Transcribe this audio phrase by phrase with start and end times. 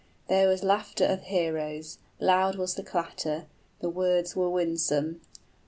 [0.29, 3.41] There was laughter of heroes; loud was the clatter,
[3.81, 5.21] 55 The words were winsome.